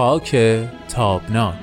[0.00, 0.36] خاک
[0.88, 1.54] تابناک.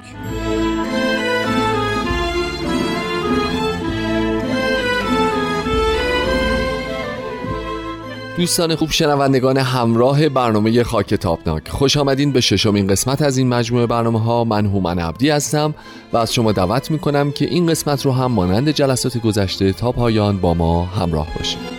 [8.37, 11.69] دوستان خوب شنوندگان همراه برنامه خاک تابناک.
[11.69, 15.75] خوش آمدین به ششمین قسمت از این مجموعه برنامه ها من هومن عبدی هستم
[16.13, 20.37] و از شما دعوت می‌کنم که این قسمت رو هم مانند جلسات گذشته تا پایان
[20.37, 21.76] با ما همراه باشید.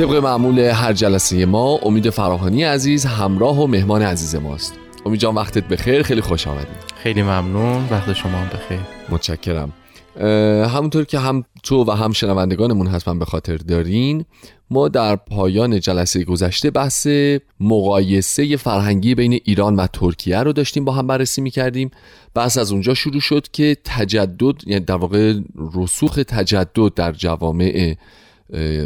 [0.00, 4.74] طبق معمول هر جلسه ما امید فراهانی عزیز همراه و مهمان عزیز ماست.
[5.06, 6.02] امید جان وقتت بخیر.
[6.02, 7.88] خیلی خوش آمدید خیلی ممنون.
[7.90, 8.80] وقت شما هم بخیر.
[9.08, 9.72] متشکرم.
[10.66, 14.24] همونطور که هم تو و هم شنوندگانمون حتما به خاطر دارین
[14.70, 17.06] ما در پایان جلسه گذشته بحث
[17.60, 21.90] مقایسه فرهنگی بین ایران و ترکیه رو داشتیم با هم بررسی می‌کردیم.
[22.34, 25.34] بحث از اونجا شروع شد که تجدد یعنی در واقع
[25.74, 27.94] رسوخ تجدد در جوامع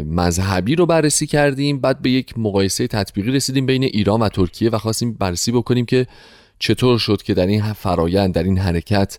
[0.05, 4.77] مذهبی رو بررسی کردیم بعد به یک مقایسه تطبیقی رسیدیم بین ایران و ترکیه و
[4.77, 6.07] خواستیم بررسی بکنیم که
[6.59, 9.17] چطور شد که در این فرایند در این حرکت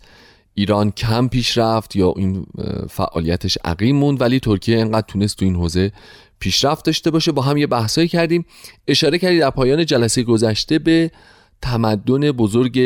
[0.54, 2.46] ایران کم پیش رفت یا این
[2.90, 5.92] فعالیتش عقیم موند ولی ترکیه انقدر تونست تو این حوزه
[6.38, 7.32] پیشرفت داشته باشه.
[7.32, 8.44] با هم یه بحثایی کردیم.
[8.88, 11.10] اشاره کردید در پایان جلسه گذشته به
[11.62, 12.80] تمدن بزرگ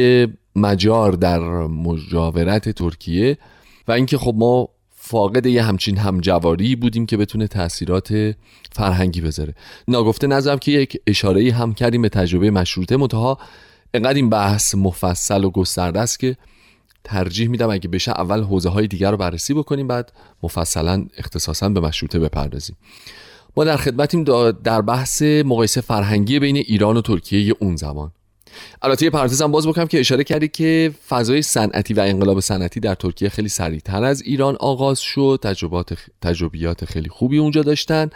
[0.57, 3.39] مجار در مجاورت ترکیه
[3.89, 4.69] و اینکه خب ما
[5.11, 8.35] فاقد یه همچین همجواری بودیم که بتونه تاثیرات
[8.73, 9.55] فرهنگی بذاره.
[9.89, 13.39] ناگفته نظرم که یک اشاره هم کردیم به تجربه مشروطه متها
[13.95, 16.37] انقدر این بحث مفصل و گسترده است که
[17.05, 21.81] ترجیح میدم اگه بشه اول حوزه های دیگر رو بررسی بکنیم بعد مفصلا اختصاصا به
[21.81, 22.77] مشروطه بپردازیم.
[23.57, 28.13] ما در خدمتیم در بحث مقایسه فرهنگی بین ایران و ترکیه اون زمان.
[28.83, 32.95] البته یه پرانتز باز بکنم که اشاره کردی که فضای صنعتی و انقلاب صنعتی در
[32.95, 35.39] ترکیه خیلی سریعتر از ایران آغاز شد.
[35.43, 38.11] تجربات تجربیات خیلی خوبی اونجا داشتن.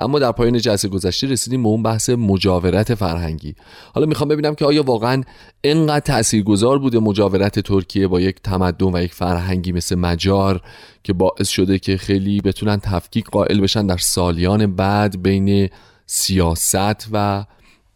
[0.00, 3.54] اما در پایان جلسه گذشته رسیدیم به اون بحث مجاورت فرهنگی.
[3.94, 5.22] حالا می‌خوام ببینم که آیا واقعا
[5.64, 10.60] انقدر تاثیرگذار بوده مجاورت ترکیه با یک تمدن و یک فرهنگی مثل مجار
[11.02, 15.68] که باعث شده که خیلی بتونن تفکیک قائل بشن در سالیان بعد بین
[16.06, 17.44] سیاست و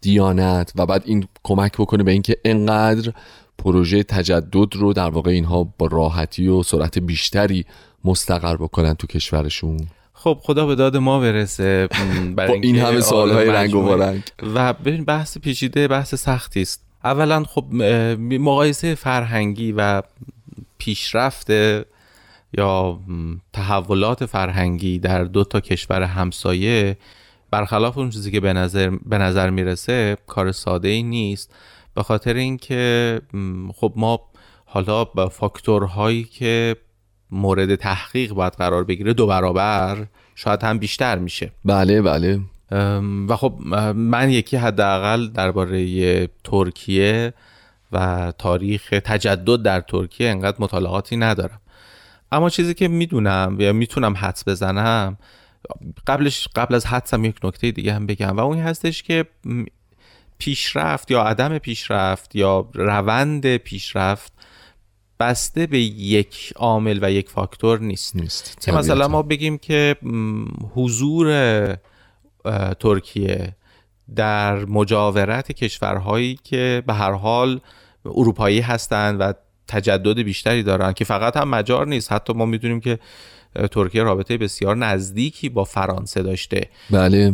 [0.02, 3.12] دیانت و بعد این کمک بکنه به اینکه انقدر
[3.58, 7.64] پروژه تجدد رو در واقع اینها با راحتی و سرعت بیشتری
[8.04, 9.76] مستقر بکنن تو کشورشون.
[10.14, 11.88] خب خدا به داد ما برسه.
[12.36, 14.22] با این همه سوالهای رنگ و رنگ
[14.54, 17.64] و ببین بحث پیچیده بحث سختی است اولا خب
[18.20, 20.02] مقایسه فرهنگی و
[20.78, 21.50] پیشرفت
[22.58, 22.98] یا
[23.52, 26.96] تحولات فرهنگی در دو تا کشور همسایه
[27.52, 31.54] برخلاف اون چیزی که به نظر, به نظر می‌رسه کار ساده ای نیست.
[31.94, 33.20] به خاطر اینکه
[33.74, 34.20] خب ما
[34.64, 36.76] حالا با فاکتورهایی که
[37.30, 41.52] مورد تحقیق باید قرار بگیره دو برابر شاید هم بیشتر میشه.
[41.64, 42.40] بله بله.
[43.28, 43.54] و خب
[43.94, 47.34] من یکی حداقل درباره ترکیه
[47.92, 51.60] و تاریخ تجدد در ترکیه انقدر مطالعاتی ندارم.
[52.32, 55.19] اما چیزی که می‌دونم یا می‌تونم حدس بزنم
[56.06, 58.37] قبلش قبل از حدسم یک نکته دیگه هم بگم.
[58.37, 59.25] و اون هستش که
[60.39, 64.33] پیشرفت یا عدم پیشرفت یا روند پیشرفت
[65.21, 68.17] بسته به یک عامل و یک فاکتور نیست.
[68.17, 68.69] نیست.
[68.69, 69.97] مثلا ما بگیم که
[70.75, 71.77] حضور
[72.81, 73.56] ترکیه
[74.17, 77.61] در مجاورت کشورهایی که به هر حال
[78.05, 79.33] اروپایی هستند و
[79.69, 82.12] تجدد بیشتری دارن که فقط هم مجار نیست.
[82.12, 82.99] حتی ما می‌دونیم که
[83.70, 86.68] ترکیه رابطه بسیار نزدیکی با فرانسه داشته.
[86.90, 87.30] بله.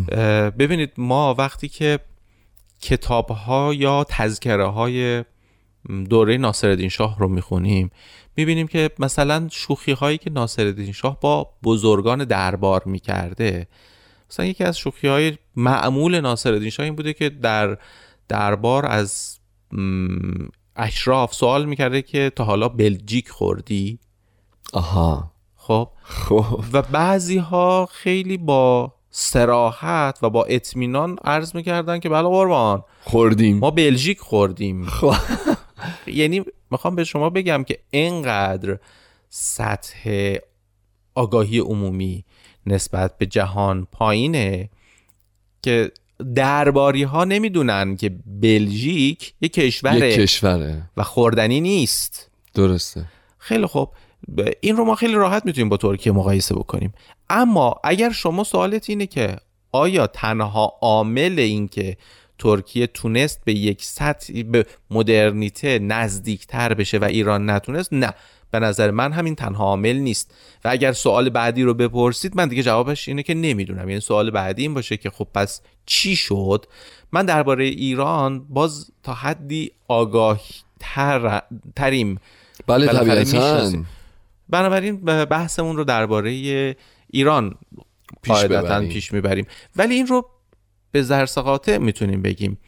[0.51, 1.99] ببینید ما وقتی که
[2.81, 5.25] کتاب ها یا تذکره های
[6.11, 7.91] دوره ناصرالدین شاه رو می‌خونیم
[8.37, 13.67] می‌بینیم که مثلا شوخی هایی که ناصرالدین شاه با بزرگان دربار می‌کرده
[14.31, 17.79] مثلا یکی از شوخی های معمول ناصرالدین شاه این بوده که در
[18.29, 19.39] دربار از
[20.77, 23.99] اشراف سوال می‌کرده که تا حالا بلژیک خوردی؟
[24.73, 25.33] آها.
[25.69, 26.65] خب؟ خب.
[26.73, 32.85] و بعضی ها خیلی با سراحت و با اطمینان عرض می‌کردن که بله قربان.
[33.05, 33.59] خوردیم.
[33.59, 34.87] ما بلژیک خوردیم.
[34.87, 35.15] خب.
[36.07, 38.79] یعنی می‌خوام به شما بگم که اینقدر
[39.29, 40.35] سطح
[41.15, 42.25] آگاهی عمومی
[42.67, 44.69] نسبت به جهان پایینه
[45.63, 45.91] که
[46.35, 50.83] درباری ها نمی‌دونن که بلژیک یک کشوره یک کشوره.
[50.97, 52.31] و خوردنی نیست.
[52.55, 53.05] درسته.
[53.39, 53.91] خیلی خوب
[54.61, 56.95] این رو ما خیلی راحت می‌تونیم با ترکیه مقایسه بکنیم.
[57.31, 59.37] اما اگر شما سوالت اینه که
[59.73, 61.97] آیا تنها عامل این که
[62.39, 68.15] ترکیه تونست به یک سطح به مدرنیته نزدیکتر بشه و ایران نتونست؟ نه.
[68.51, 70.35] به نظر من همین تنها عامل نیست.
[70.65, 73.89] و اگر سوال بعدی رو بپرسید من دیگه جوابش اینه که نمی‌دونم.
[73.89, 76.67] یعنی سوال بعدی این باشه که خب پس چی شد؟
[77.13, 80.41] من درباره ایران باز تا حدی آگاه
[80.81, 81.43] تر...
[81.77, 82.21] تریم.
[82.67, 83.73] بله طبیعتا.
[84.49, 86.31] بنابراین بحثمون رو درباره
[87.11, 87.55] ایران
[88.23, 88.45] پیش.
[88.89, 89.47] پیش می‌بریم.
[89.77, 90.29] ولی این رو
[90.93, 92.59] به زرس قاطع می‌تونیم بگیم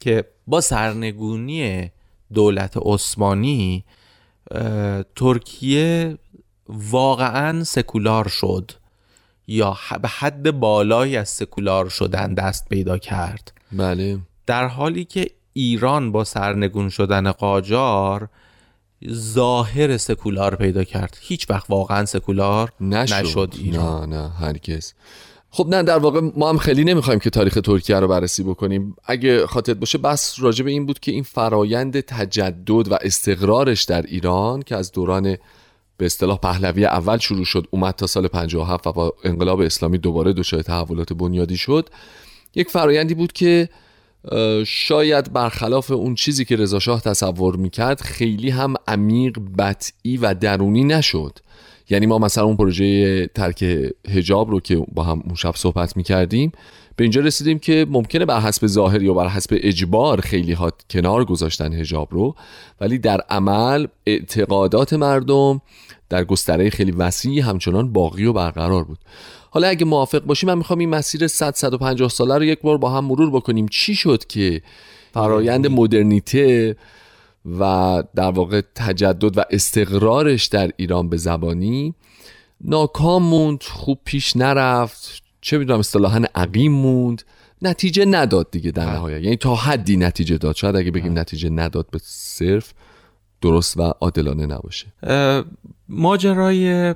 [0.00, 1.90] که با سرنگونی
[2.34, 3.84] دولت عثمانی
[5.16, 6.18] ترکیه
[6.68, 8.72] واقعا سکولار شد
[9.46, 13.52] یا به حد بالایی از سکولار شدن دست پیدا کرد.
[13.72, 14.18] بله.
[14.46, 18.28] در حالی که ایران با سرنگون شدن قاجار
[19.10, 21.18] ظاهر سکولار پیدا کرد.
[21.20, 24.08] هیچ وقت واقعا سکولار نشد, نشد ایران.
[24.08, 24.92] نه نه هرگز.
[25.50, 28.96] خب نه در واقع ما هم خیلی نمی‌خوایم که تاریخ ترکیه رو بررسی بکنیم.
[29.04, 34.02] اگه خاطر باشه بس راجع به این بود که این فرایند تجدد و استقرارش در
[34.02, 35.36] ایران که از دوران
[35.96, 40.32] به اصطلاح پهلوی اول شروع شد اومد تا سال 57 و با انقلاب اسلامی دوباره
[40.32, 41.88] دچار تحولات بنیادی شد
[42.54, 43.68] یک فرایندی بود که
[44.66, 50.84] شاید برخلاف اون چیزی که رضا شاه تصور می‌کرد خیلی هم عمیق بطعی و درونی
[50.84, 51.38] نشد.
[51.90, 53.62] یعنی ما مثلا اون پروژه ترک
[54.08, 56.52] هجاب رو که با هم اون شب صحبت می‌کردیم
[56.96, 61.24] به اینجا رسیدیم که ممکنه بر حسب ظاهر یا بر حسب اجبار خیلی ها کنار
[61.24, 62.34] گذاشتن هجاب رو
[62.80, 65.60] ولی در عمل اعتقادات مردم
[66.08, 68.98] در گستره خیلی وسیعی همچنان باقی و برقرار بود.
[69.50, 72.90] حالا اگه موافق باشی من می‌خوام این مسیر 100 150 ساله رو یک بار با
[72.90, 73.68] هم مرور بکنیم.
[73.68, 74.62] چی شد که
[75.12, 76.76] فرایند مدرنیته
[77.60, 81.94] و در واقع تجدد و استقرارش در ایران به زبانی
[82.60, 87.22] ناکام موند خوب پیش نرفت چه می‌دونم اصطلاحا عقیم موند.
[87.62, 89.22] نتیجه نداد دیگه در نهایت.
[89.22, 90.56] یعنی تا حدی نتیجه داد.
[90.56, 92.72] شاید اگه بگیم نتیجه نداد به صرف
[93.40, 94.86] درست و عادلانه نباشه.
[95.88, 96.94] ماجرای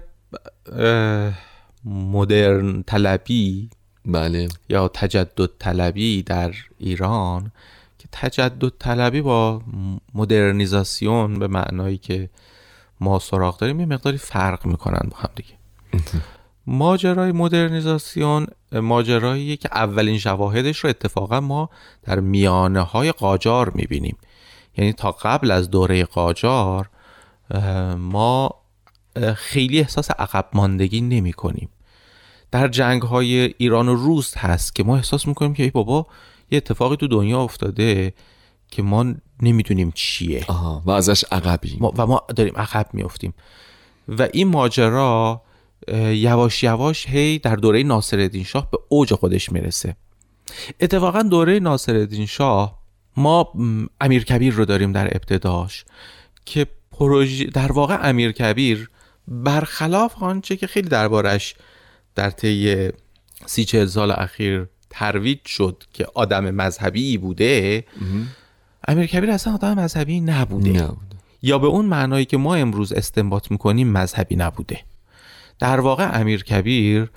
[1.84, 3.70] مدرن طلبی
[4.04, 4.48] بله.
[4.68, 7.52] یا تجدد طلبی در ایران
[7.98, 9.62] که تجدد طلبی با
[10.14, 12.30] مدرنیزاسیون به معنایی که
[13.00, 15.54] ما سراغ داریم یه مقداری فرق می‌کنن با هم دیگه.
[16.66, 21.70] ماجرای مدرنیزاسیون ماجراییه که اولین شواهدش رو اتفاقا ما
[22.02, 24.16] در میانه های قاجار می‌بینیم.
[24.76, 26.90] یعنی تا قبل از دوره قاجار
[27.98, 28.61] ما
[29.36, 31.68] خیلی احساس عقب ماندگی نمی کنیم.
[32.50, 36.06] در جنگ های ایران و روس هست که ما احساس می‌کنیم که ای بابا
[36.50, 38.12] یه اتفاقی تو دنیا افتاده
[38.68, 40.44] که ما نمی‌دونیم چیه.
[40.48, 43.34] آها و ازش عقبی ما و ما داریم عقب میفتیم
[44.08, 45.42] و این ماجرا
[46.08, 49.96] یواش یواش هی در دوره ناصرالدین شاه به اوج خودش می‌رسه.
[50.80, 52.78] اتفاقا دوره ناصرالدین شاه
[53.16, 53.52] ما
[54.00, 55.84] امیر کبیر رو داریم در ابتداش
[56.44, 58.90] که پروژه در واقع امیر کبیر
[59.28, 61.54] برخلاف آنچه که خیلی دربارش
[62.14, 62.88] در طی
[63.46, 67.84] سی چهل سال اخیر ترویج شد که آدم مذهبی بوده
[68.88, 70.70] امیر کبیر اصلا آدم مذهبی نبوده.
[70.70, 74.80] نبود یا به اون معنایی که ما امروز استنباط می‌کنیم مذهبی نبوده.
[75.58, 77.10] در واقع امیر کبیر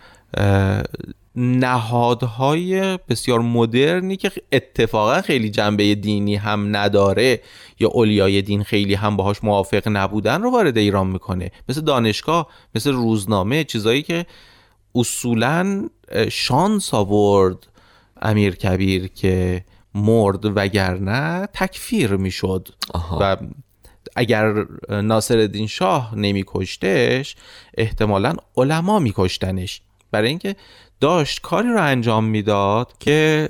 [1.37, 7.41] نهادهای بسیار مدرنی که اتفاقا خیلی جنبه دینی هم نداره
[7.79, 11.51] یا اولیای دین خیلی هم باهاش موافق نبودن رو وارد ایران می‌کنه.
[11.69, 14.25] مثل دانشگاه مثل روزنامه چیزایی که
[14.95, 15.89] اصولا
[16.31, 17.67] شانس آورد
[18.21, 19.65] امیر کبیر که
[19.95, 22.69] مرد وگرنه تکفیر می‌شد.
[23.19, 23.37] و
[24.15, 27.35] اگر ناصر شاه نمیکشتش
[27.77, 29.81] احتمالا علما میکشتنش.
[30.11, 30.55] برای اینکه
[31.05, 33.47] داشت کاری رو انجام می‌داد که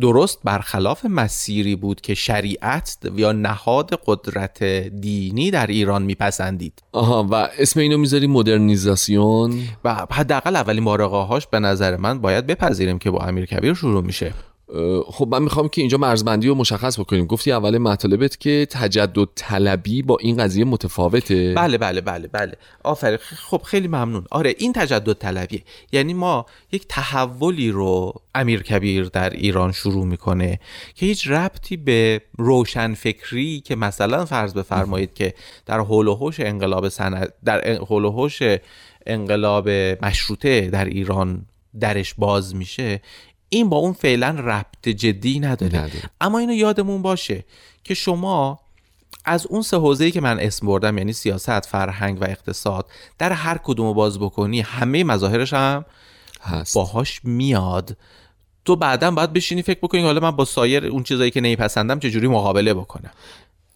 [0.00, 6.82] درست برخلاف مسیری بود که شریعت یا نهاد قدرت دینی در ایران میپسندید.
[6.92, 9.54] آها و اسم اینو می‌ذاری مدرنیزاسیون؟
[9.84, 14.04] و حداقل اولین بارقه هاش به نظر من باید بپذیریم که با امیر کبیر شروع
[14.04, 14.32] میشه.
[15.06, 17.26] خب من می‌خوام که اینجا مرزبندی رو مشخص بکنیم.
[17.26, 21.54] گفتی اول مطالبت که تجدد طلبی با این قضیه متفاوته.
[21.56, 22.52] بله بله بله بله.
[22.84, 23.18] آفرین.
[23.20, 24.24] خب خیلی ممنون.
[24.30, 25.62] آره این تجدد طلبیه.
[25.92, 30.60] یعنی ما یک تحولی رو امیر کبیر در ایران شروع می‌کنه
[30.94, 35.34] که هیچ ربطی به روشنفکری که مثلا فرض بفرمایید که
[35.66, 38.42] در حول و حوش انقلاب سند در حول و حوش
[39.06, 39.68] انقلاب
[40.02, 41.46] مشروطه در ایران
[41.80, 43.00] درش باز میشه
[43.48, 45.78] این با اون فعلا ربط جدی نداره.
[45.78, 46.10] نداره.
[46.20, 47.44] اما اینو یادمون باشه
[47.84, 48.60] که شما
[49.24, 52.86] از اون سه حوزه‌ای که من اسم بردم یعنی سیاست، فرهنگ و اقتصاد
[53.18, 55.84] در هر کدوم رو باز بکنی همه مظاهرش هم
[56.42, 56.74] هست.
[56.74, 57.96] باهاش میاد.
[58.64, 62.28] تو بعدا باید بشینی فکر بکنی حالا من با سایر اون چیزایی که نمیپسندم چجوری
[62.28, 63.10] مقابله بکنم.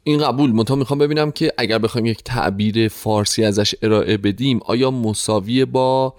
[0.05, 0.53] این قبول.
[0.53, 6.15] منتها می‌خوام ببینم که اگر بخوایم یک تعبیر فارسی ازش ارائه بدیم آیا مساوی با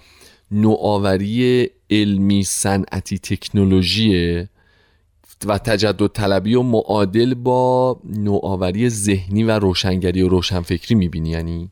[0.51, 4.47] نوآوری علمی صنعتی تکنولوژی
[5.45, 11.69] و تجدد طلبی و معادل با نوآوری ذهنی و روشنگری و روشنفکری می‌بینی یعنی؟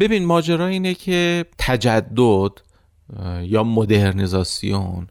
[0.00, 2.52] ببین ماجرا اینه که تجدد
[3.42, 5.06] یا مدرنیزاسیون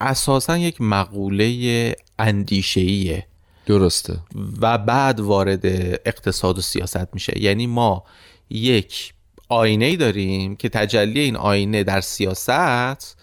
[0.00, 3.26] اساسا یک مقوله اندیشهیه
[3.66, 4.20] درسته.
[4.60, 5.66] و بعد وارد
[6.06, 7.42] اقتصاد و سیاست میشه.
[7.42, 8.04] یعنی ما
[8.50, 9.14] یک
[9.54, 13.16] آینه ای داریم که تجلی این آینه در سیاست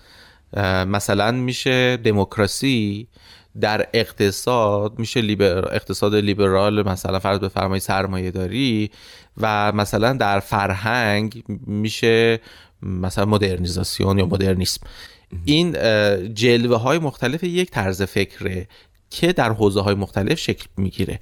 [0.88, 3.08] مثلا میشه دموکراسی
[3.62, 5.76] در اقتصاد میشه لیبر...
[5.76, 8.92] اقتصاد لیبرال مثلا فرض بفرمایید سرمایه داری
[9.38, 12.40] و مثلا در فرهنگ میشه
[12.82, 14.82] مثلا مدرنیزاسیون یا مدرنیسم.
[15.46, 15.72] این
[16.34, 18.68] جلوه های مختلف یک طرز فکره
[19.10, 21.20] که در حوزه های مختلف شکل می‌گیره.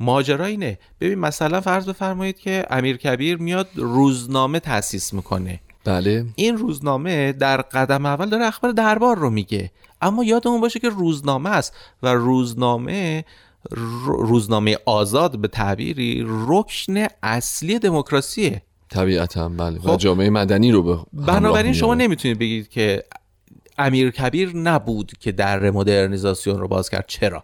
[0.00, 0.78] ماجرا اینه.
[1.00, 5.60] ببین مثلا فرض بفرمایید که امیر کبیر میاد روزنامه تاسیس می‌کنه.
[5.84, 6.26] بله.
[6.34, 9.70] این روزنامه در قدم اول داره اخبار دربار رو میگه.
[10.02, 13.24] اما یادمون باشه که روزنامه است و روزنامه
[14.06, 18.62] روزنامه آزاد به تعبیری رکن اصلی دموکراسیه.
[18.88, 19.78] طبیعتا بله.
[19.78, 23.04] خب و جامعه مدنی رو به بنابراین شما نمی‌تونید بگید که
[23.78, 27.04] امیر کبیر نبود که در مدرنیزاسیون رو باز کرد.
[27.08, 27.42] چرا؟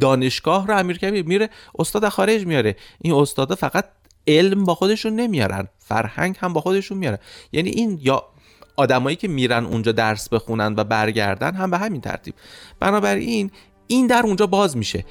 [0.00, 2.76] دانشگاه رو امیر کبیر میره استاد خارج میاره.
[3.00, 3.84] این استادا فقط
[4.26, 7.18] علم با خودشون نمیارن فرهنگ هم با خودشون میارن
[7.52, 8.24] یعنی این یا
[8.76, 12.34] آدمایی که میرن اونجا درس بخونن و برگردن هم به همین ترتیب.
[12.80, 13.50] بنابراین
[13.86, 15.04] این در اونجا باز میشه.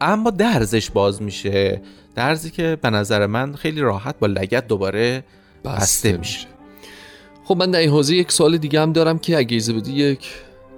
[0.00, 1.82] اما درزش باز میشه.
[2.14, 5.24] درزی که به نظر من خیلی راحت با لگت دوباره
[5.64, 6.46] بسته, میشه.
[7.44, 10.28] خب من در این حوزه یک سوال دیگه هم دارم که اگه ایزه بدی یک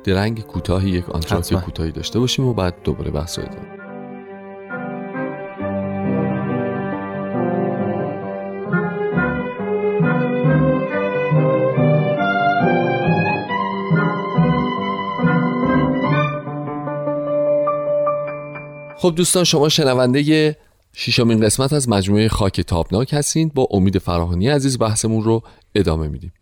[0.05, 3.85] درنگ کوتاهی یک آنتراک کوتاهی داشته باشیم و بعد دوباره بحث داریم
[18.97, 20.57] خب دوستان شما شنونده
[20.97, 25.43] ششمین قسمت از مجموعه خاک تابناک هستید با امید فراهانی عزیز بحثمون رو
[25.75, 26.33] ادامه میدیم.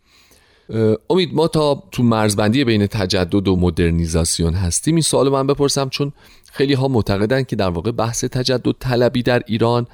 [1.09, 4.95] امید ما تا تو مرزبندی بین تجدد و مدرنیزاسیون هستیم.
[4.95, 6.11] این سوال من بپرسم چون
[6.51, 9.87] خیلی ها معتقدن که در واقع بحث تجدد طلبی در ایران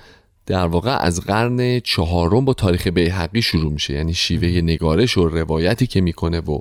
[0.46, 3.94] در واقع از قرن چهارم با تاریخ بیهقی شروع میشه.
[3.94, 6.60] یعنی شیوه نگارش و روایتی که می‌کنه و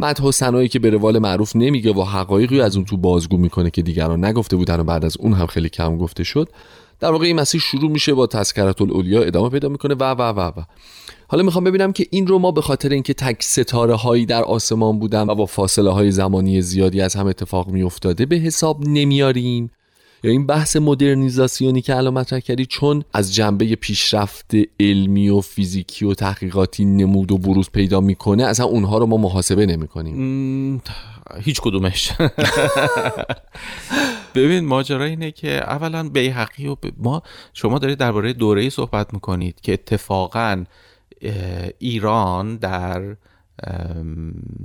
[0.00, 3.70] مدح و سنایی که به روال معروف نمیگه و حقایقی از اون تو بازگو می‌کنه
[3.70, 6.48] که دیگران نگفته بودن و بعد از اون هم خیلی کم گفته شد.
[7.00, 9.94] در واقع این مسیر شروع میشه با تذکرت الاولیا ادامه پیدا می‌کنه.
[9.94, 10.62] و و و و.
[11.28, 14.98] حالا می‌خوام ببینم که این رو ما به خاطر اینکه تک ستاره هایی در آسمان
[14.98, 19.70] بودن و با فاصله های زمانی زیادی از هم اتفاق میافتاده به حساب نمیاریم؟
[20.24, 24.50] یا این بحث مدرنیزاسیونی که الان مطرح کردی چون از جنبه پیشرفت
[24.80, 29.66] علمی و فیزیکی و تحقیقاتی نمود و بروز پیدا می‌کنه اصلا اونها رو ما محاسبه
[29.66, 30.82] نمی‌کنیم.
[31.40, 32.12] هیچ کدومش.
[34.36, 39.72] ببین ماجرا اینه که اولا بیحقی و ما شما دارید درباره دوره صحبت می‌کنید که
[39.72, 40.64] اتفاقا
[41.78, 43.16] ایران در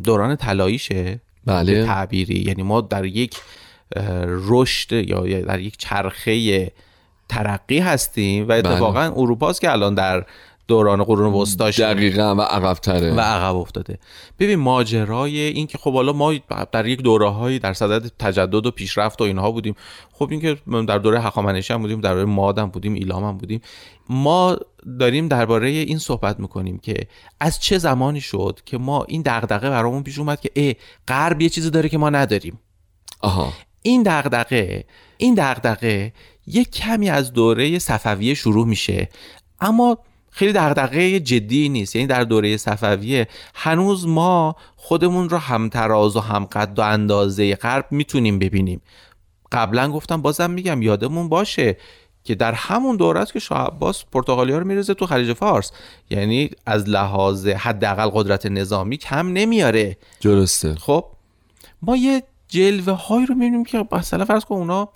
[0.04, 3.38] دوران طلاییشه بله تعبیری یعنی ما در یک
[4.28, 6.72] رشد یا در یک چرخه
[7.30, 9.20] ترقی هستیم و اتفاقا بله.
[9.20, 10.26] اروپا که الان در
[10.72, 13.14] دوران قرون وسطا دقیقا و عقبتره.
[13.14, 14.00] و عقب افتاده.
[14.40, 16.34] ببین ماجرای این که خب حالا ما
[16.72, 19.76] در یک دوره هایی در صدد تجدد و پیشرفت و اینها بودیم.
[20.12, 23.38] خب این که در دوره هخامنشی هم بودیم در دوره ماد هم بودیم ایلام هم
[23.38, 23.62] بودیم.
[24.10, 24.58] ما
[25.00, 27.08] داریم درباره این صحبت می‌کنیم که
[27.40, 30.76] از چه زمانی شد که ما این دغدغه برامون پیش اومد که ای
[31.08, 32.60] غرب یه چیزی داره که ما نداریم.
[33.22, 33.54] آها.
[33.82, 34.86] این دغدغه
[35.18, 36.14] این دغدغه
[36.48, 39.10] یک کمی از دوره صفویه شروع میشه.
[39.60, 39.98] اما
[40.32, 41.96] خیلی دغدغه جدی نیست.
[41.96, 48.40] یعنی در دوره صفویه هنوز ما خودمون رو همتراز و همقد و اندازه غرب می‌تونیم
[48.40, 48.82] ببینیم.
[49.52, 51.78] قبلا گفتم بازم میگم یادمون باشه
[52.24, 55.72] که در همون دوره است که شاه عباس پرتغالیا رو میرزه تو خلیج فارس.
[56.10, 59.98] یعنی از لحاظ حداقل قدرت نظامی کم نمیاره.
[60.22, 60.76] درسته.
[60.76, 61.06] خب
[61.82, 64.90] ما یه جلوه هایی رو می‌بینیم که مثلا فرض کن اونا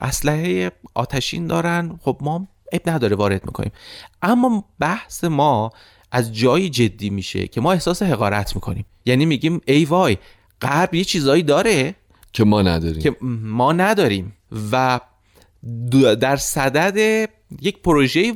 [0.00, 2.00] اسلحه آتشین دارن.
[2.02, 3.72] خب ما اب نداره وارد می‌کنیم.
[4.22, 5.72] اما بحث ما
[6.12, 8.84] از جایی جدی میشه که ما احساس حقارت می‌کنیم.
[9.06, 10.16] یعنی میگیم ای وای
[10.62, 11.94] غرب یه چیزایی داره
[12.32, 13.02] که ما نداریم.
[13.02, 14.36] که ما نداریم
[14.72, 15.00] و
[16.20, 17.28] در صدد
[17.62, 18.34] یک پروژه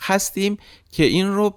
[0.00, 0.58] هستیم
[0.92, 1.54] که این رو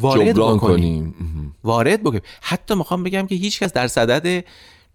[0.00, 0.58] وارد بکنیم.
[0.58, 1.56] کنیم.
[1.64, 2.22] وارد بکنیم.
[2.40, 4.44] حتی می‌خوام بگم که هیچکس در صدد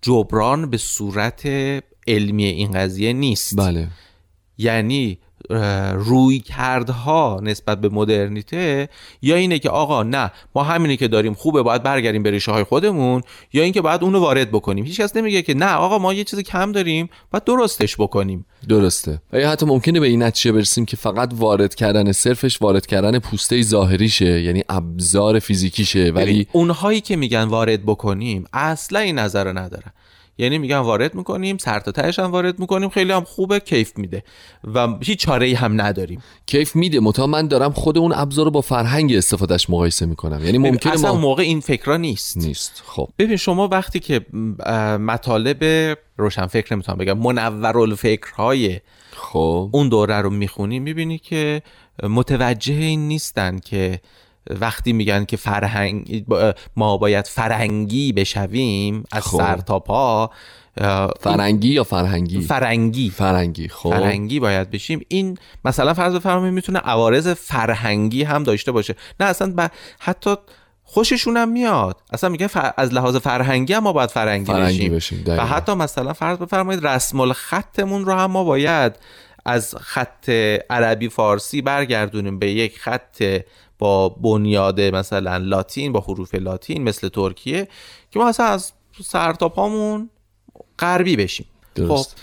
[0.01, 1.45] جبران به صورت
[2.07, 3.57] علمی این قضیه نیست.
[3.57, 3.87] بله.
[4.57, 5.19] یعنی
[5.93, 8.89] روی کردها نسبت به مدرنیته
[9.21, 12.63] یا اینه که آقا نه ما همینه که داریم خوبه باید برگردیم به ریشه های
[12.63, 13.21] خودمون
[13.53, 14.85] یا اینکه باید اونو وارد بکنیم.
[14.85, 18.45] هیچ کس نمیگه که نه آقا ما یه چیز کم داریم باید درستش بکنیم.
[18.67, 19.21] درسته.
[19.33, 23.61] و حتی ممکنه به این نتیجه برسیم که فقط وارد کردن صرفش وارد کردن پوسته
[23.61, 29.91] ظاهریشه یعنی ابزار فیزیکیشه ولی اونهایی که میگن وارد بکنیم اصلا این نظر رو ندارن.
[30.39, 34.23] یعنی میگن وارد می‌کنیم سر تا تهش هم وارد می‌کنیم خیلی هم خوبه کیف میده
[34.73, 36.23] و هیچ چاره ای هم نداریم.
[36.45, 36.99] کیف میده.
[36.99, 40.45] متا من دارم خود اون ابزار رو با فرهنگ استفادهش مقایسه می‌کنم.
[40.45, 41.19] یعنی ممکنه اصلا ما...
[41.19, 42.37] موقع این فکرها نیست.
[42.37, 42.83] نیست.
[42.85, 43.09] خب.
[43.19, 44.25] ببین شما وقتی که
[44.99, 48.79] مطالب روشن فکر نمی‌تونم بگم منورالفکرهای
[49.15, 49.69] خب.
[49.71, 51.61] اون دوره رو می‌خونی می‌بینی که
[52.03, 53.99] متوجه این نیستن که
[54.49, 56.25] وقتی میگن که فرهنگ
[56.75, 59.37] ما باید فرنگی بشویم از خب.
[59.37, 60.31] سر تا پا
[61.19, 63.89] فرنگی یا فرهنگی؟ فرنگی فرنگی خب.
[63.89, 65.05] فرهنگی باید بشیم.
[65.07, 68.95] این مثلا فرض بفرمایید می‌تونه عوارض فرهنگی هم داشته باشه.
[69.19, 69.67] نه اصلا ب...
[69.99, 70.35] حتی
[70.83, 72.01] خوششون هم میاد.
[72.13, 72.57] اصلا میگن ف...
[72.77, 75.45] از لحاظ فرهنگی هم ما باید فرنگی, فرنگی بشیم, بشیم و.
[75.45, 78.95] حتی مثلا فرض بفرمایید رسم الخطمون رو هم ما باید
[79.45, 80.29] از خط
[80.69, 83.23] عربی فارسی برگردونیم به یک خط
[83.79, 87.67] با بنیاد مثلا لاتین با حروف لاتین مثل ترکیه
[88.11, 88.71] که ما اصلا از
[89.03, 90.09] سر تا پامون
[90.79, 91.45] غربی بشیم
[91.75, 92.09] درست.
[92.09, 92.19] خب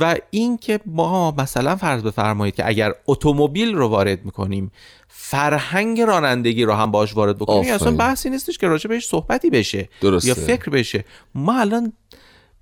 [0.00, 4.72] و این که ما مثلا فرض بفرمایید که اگر اتومبیل رو وارد می‌کنیم
[5.08, 7.74] فرهنگ رانندگی رو هم باش وارد بکنیم آفرین.
[7.74, 10.28] اصلا بحثی نیستش که راجع بهش صحبتی بشه درسته.
[10.28, 11.92] یا فکر بشه ما الان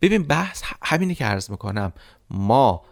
[0.03, 1.93] ببین بحث همینه که عرض می‌کنم
[2.31, 2.83] ما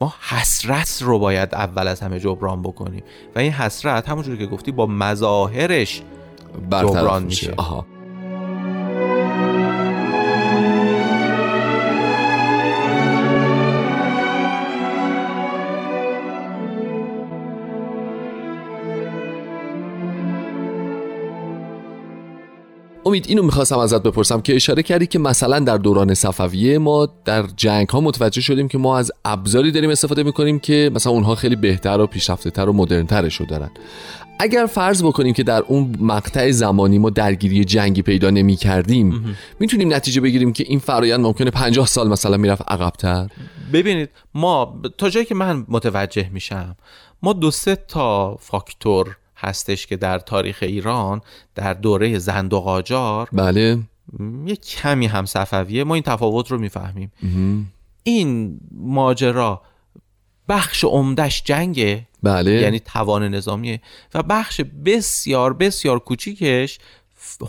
[0.00, 3.02] ما حسرت رو باید اول از همه جبران بکنیم.
[3.36, 6.02] و این حسرت همونجور که گفتی با مظاهرش
[6.70, 7.46] جبران میشه.
[7.48, 7.54] میشه.
[7.56, 7.86] آها.
[23.06, 27.44] امید اینو می‌خواستم ازت بپرسم که اشاره کردی که مثلا در دوران صفویه ما در
[27.56, 31.56] جنگ ها متوجه شدیم که ما از ابزاری داریم استفاده می‌کنیم که مثلا اونها خیلی
[31.56, 33.70] بهتر و پیشرفته تر و مدرن ترش دارن.
[34.38, 39.94] اگر فرض بکنیم که در اون مقطع زمانی ما درگیری جنگی پیدا نمی کردیم می‌تونیم
[39.94, 43.28] نتیجه بگیریم که این فرایند ممکنه 50 سال مثلا می‌رفت عقبتر؟
[43.72, 46.76] ببینید ما تا جایی که من متوجه میشم
[47.22, 51.20] ما دو سه تا فاکتور هستش که در تاریخ ایران
[51.54, 53.78] در دوره زند و قاجار بله
[54.46, 57.12] یه کمی هم صفویه ما این تفاوت رو می‌فهمیم.
[58.02, 59.62] این ماجرا
[60.48, 62.06] بخش عمدش جنگه.
[62.22, 62.50] بله.
[62.50, 63.80] یعنی توان نظامیه.
[64.14, 66.78] و بخش بسیار بسیار کوچیکش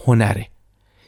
[0.06, 0.48] هنره.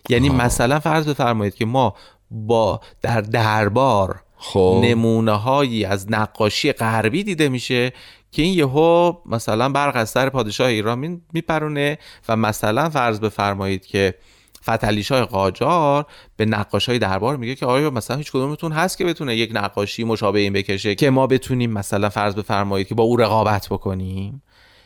[0.09, 1.95] یعنی مثلا فرض بفرمایید که ما
[2.31, 4.81] با در دربار خب.
[4.83, 7.93] نمونه هایی از نقاشی غربی دیده میشه
[8.31, 11.97] که این یهو مثلا برق از سر پادشاه ایران می- میپرونه
[12.29, 14.15] و مثلا فرض بفرمایید که
[14.63, 16.05] فتلیش های قاجار
[16.37, 20.03] به نقاش های دربار میگه که آیا مثلا هیچ کدومتون هست که بتونه یک نقاشی
[20.03, 24.41] مشابه این بکشه که ما بتونیم مثلا فرض بفرمایید که با او رقابت بکنیم؟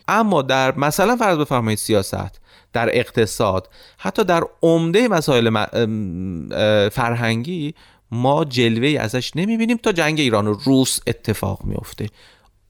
[0.07, 2.41] اما در مثلا فرض بفرمایید سیاست
[2.73, 5.65] در اقتصاد حتی در عمده مسائل
[6.89, 7.73] فرهنگی
[8.11, 12.09] ما جلوه ازش نمی‌بینیم تا جنگ ایران و روس اتفاق میفته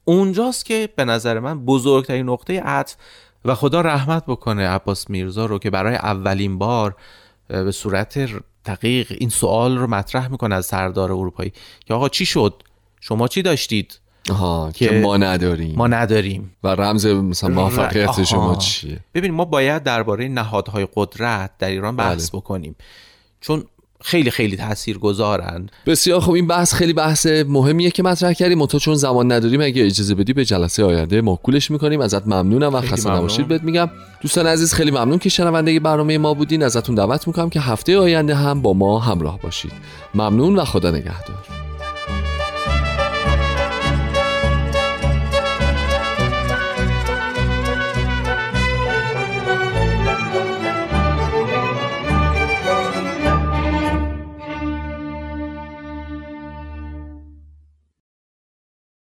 [0.04, 2.96] اونجاست که به نظر من بزرگترین نقطه عطف
[3.44, 6.96] و خدا رحمت بکنه عباس میرزا رو که برای اولین بار
[7.48, 8.28] به صورت
[8.66, 11.52] دقیق این سوال رو مطرح می‌کنه از سردار اروپایی
[11.86, 12.62] که آقا چی شد؟
[13.00, 15.76] شما چی داشتید؟ آها که, که ما نداریم.
[15.76, 16.56] ما نداریم.
[16.62, 18.24] و رمز مثلا موفقیت.
[18.24, 22.76] شما چیه؟ ببین ما باید درباره نهادهای قدرت در ایران بحث بکنیم.
[23.40, 23.64] چون
[24.06, 28.58] خیلی خیلی تأثیر گذارن بسیار خوب این بحث خیلی بحث مهمیه که مطرح کردیم.
[28.58, 32.00] منتها چون زمان نداریم اگه اجازه بدی به جلسه آینده موکولش می‌کنیم.
[32.00, 33.10] ازت ممنونم و خسته.
[33.10, 33.90] نباشید بهت میگم.
[34.20, 36.62] دوستان عزیز خیلی ممنون که شنونده برنامه ما بودین.
[36.62, 39.72] ازتون دعوت می‌کنم که هفته آینده هم با ما همراه باشید.
[40.14, 41.44] ممنون و خدا نگهدار.